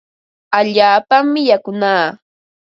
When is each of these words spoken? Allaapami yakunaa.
Allaapami 0.57 1.41
yakunaa. 1.49 2.05